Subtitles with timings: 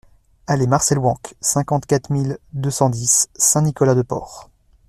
[0.47, 4.49] Allée Marcel Wenck, cinquante-quatre mille deux cent dix Saint-Nicolas-de-Port